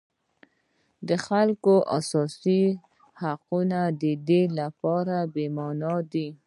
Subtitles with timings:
[1.07, 2.61] د خلکو اساسي
[3.21, 6.27] حقونه د دوی لپاره بېمعنا دي.